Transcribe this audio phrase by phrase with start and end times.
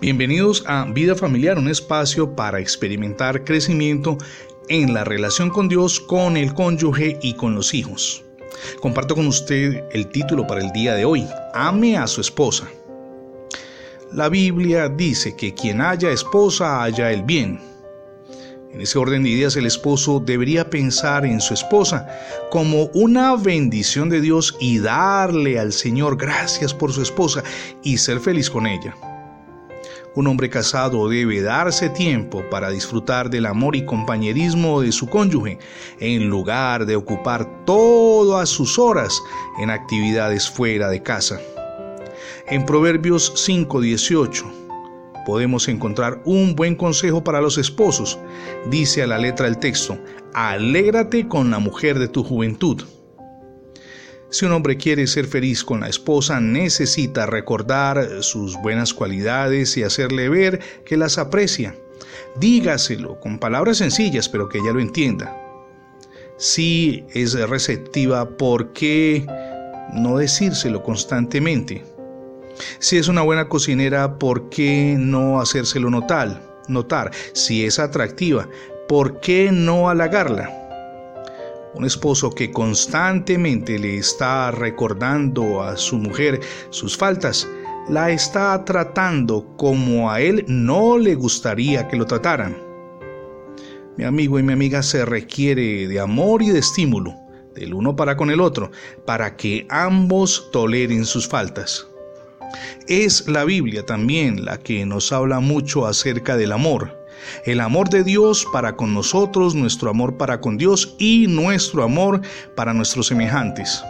[0.00, 4.18] Bienvenidos a Vida Familiar, un espacio para experimentar crecimiento
[4.68, 8.22] en la relación con Dios, con el cónyuge y con los hijos.
[8.80, 12.68] Comparto con usted el título para el día de hoy, Ame a su esposa.
[14.12, 17.60] La Biblia dice que quien haya esposa haya el bien.
[18.72, 22.08] En ese orden de ideas el esposo debería pensar en su esposa
[22.50, 27.44] como una bendición de Dios y darle al Señor gracias por su esposa
[27.84, 28.94] y ser feliz con ella.
[30.16, 35.58] Un hombre casado debe darse tiempo para disfrutar del amor y compañerismo de su cónyuge,
[35.98, 39.20] en lugar de ocupar todas sus horas
[39.58, 41.40] en actividades fuera de casa.
[42.46, 44.44] En Proverbios 5:18
[45.26, 48.16] podemos encontrar un buen consejo para los esposos.
[48.70, 49.98] Dice a la letra del texto,
[50.32, 52.84] alégrate con la mujer de tu juventud.
[54.34, 59.84] Si un hombre quiere ser feliz con la esposa, necesita recordar sus buenas cualidades y
[59.84, 61.76] hacerle ver que las aprecia.
[62.40, 65.40] Dígaselo con palabras sencillas, pero que ella lo entienda.
[66.36, 69.24] Si es receptiva, ¿por qué
[69.92, 71.84] no decírselo constantemente?
[72.80, 76.42] Si es una buena cocinera, ¿por qué no hacérselo notar?
[76.66, 77.12] notar?
[77.34, 78.48] Si es atractiva,
[78.88, 80.63] ¿por qué no halagarla?
[81.74, 87.48] Un esposo que constantemente le está recordando a su mujer sus faltas,
[87.88, 92.56] la está tratando como a él no le gustaría que lo trataran.
[93.96, 97.14] Mi amigo y mi amiga se requiere de amor y de estímulo,
[97.54, 98.70] del uno para con el otro,
[99.04, 101.86] para que ambos toleren sus faltas.
[102.86, 107.03] Es la Biblia también la que nos habla mucho acerca del amor
[107.44, 112.20] el amor de Dios para con nosotros, nuestro amor para con Dios y nuestro amor
[112.54, 113.82] para nuestros semejantes.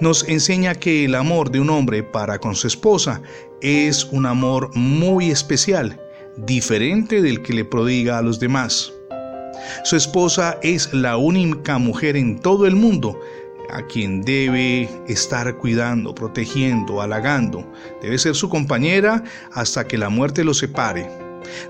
[0.00, 3.20] Nos enseña que el amor de un hombre para con su esposa
[3.60, 6.00] es un amor muy especial,
[6.36, 8.92] diferente del que le prodiga a los demás.
[9.84, 13.18] Su esposa es la única mujer en todo el mundo
[13.70, 17.66] a quien debe estar cuidando, protegiendo, halagando.
[18.02, 19.22] Debe ser su compañera
[19.52, 21.23] hasta que la muerte lo separe.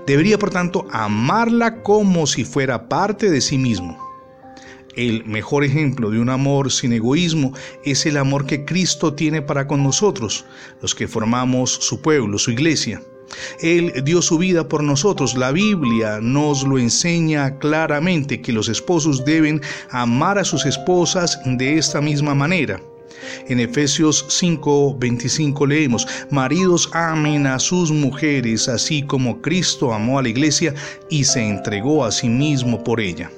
[0.05, 4.03] Debería, por tanto, amarla como si fuera parte de sí mismo.
[4.95, 7.53] El mejor ejemplo de un amor sin egoísmo
[7.83, 10.45] es el amor que Cristo tiene para con nosotros,
[10.81, 13.01] los que formamos su pueblo, su iglesia.
[13.59, 15.35] Él dio su vida por nosotros.
[15.35, 21.77] La Biblia nos lo enseña claramente que los esposos deben amar a sus esposas de
[21.77, 22.79] esta misma manera.
[23.47, 30.29] En Efesios 5:25 leemos, Maridos amen a sus mujeres así como Cristo amó a la
[30.29, 30.73] iglesia
[31.09, 33.31] y se entregó a sí mismo por ella.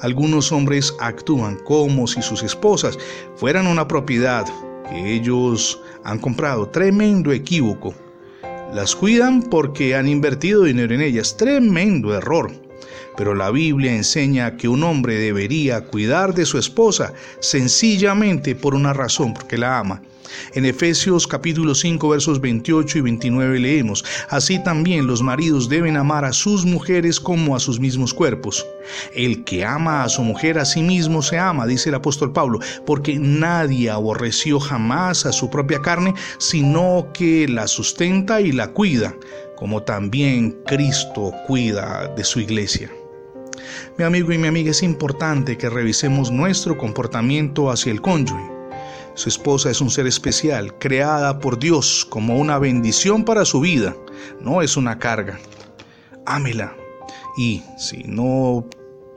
[0.00, 2.98] Algunos hombres actúan como si sus esposas
[3.36, 4.44] fueran una propiedad
[4.88, 6.68] que ellos han comprado.
[6.68, 7.94] Tremendo equívoco.
[8.74, 11.36] Las cuidan porque han invertido dinero en ellas.
[11.36, 12.65] Tremendo error.
[13.16, 18.92] Pero la Biblia enseña que un hombre debería cuidar de su esposa sencillamente por una
[18.92, 20.02] razón, porque la ama.
[20.54, 26.24] En Efesios capítulo 5 versos 28 y 29 leemos, Así también los maridos deben amar
[26.24, 28.66] a sus mujeres como a sus mismos cuerpos.
[29.14, 32.60] El que ama a su mujer a sí mismo se ama, dice el apóstol Pablo,
[32.84, 39.14] porque nadie aborreció jamás a su propia carne, sino que la sustenta y la cuida,
[39.56, 42.90] como también Cristo cuida de su iglesia.
[43.98, 48.55] Mi amigo y mi amiga, es importante que revisemos nuestro comportamiento hacia el cónyuge.
[49.16, 53.96] Su esposa es un ser especial, creada por Dios como una bendición para su vida,
[54.42, 55.38] no es una carga.
[56.26, 56.76] Ámela.
[57.38, 58.66] Y si no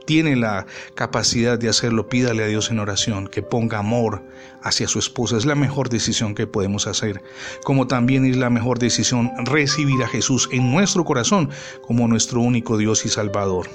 [0.06, 4.24] tiene la capacidad de hacerlo, pídale a Dios en oración que ponga amor
[4.62, 5.36] hacia su esposa.
[5.36, 7.22] Es la mejor decisión que podemos hacer.
[7.62, 11.50] Como también es la mejor decisión recibir a Jesús en nuestro corazón
[11.82, 13.68] como nuestro único Dios y Salvador.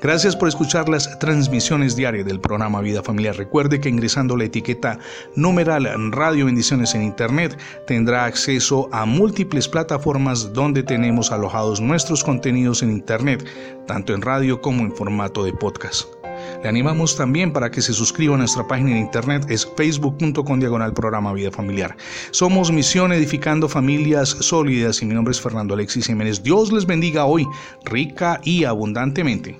[0.00, 3.36] Gracias por escuchar las transmisiones diarias del programa Vida Familiar.
[3.36, 4.98] Recuerde que ingresando la etiqueta
[5.34, 12.82] numeral Radio Bendiciones en Internet tendrá acceso a múltiples plataformas donde tenemos alojados nuestros contenidos
[12.82, 13.46] en Internet,
[13.86, 16.19] tanto en radio como en formato de podcast.
[16.62, 20.92] Le animamos también para que se suscriba a nuestra página en internet, es facebook.com diagonal
[20.92, 21.96] programa Vida Familiar.
[22.32, 26.42] Somos Misión Edificando Familias Sólidas y mi nombre es Fernando Alexis Jiménez.
[26.42, 27.46] Dios les bendiga hoy,
[27.84, 29.58] rica y abundantemente.